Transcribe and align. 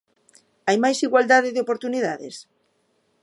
¿Hai 0.67 0.77
máis 0.83 0.99
igualdade 1.07 1.53
de 1.53 1.63
oportunidades? 1.65 2.35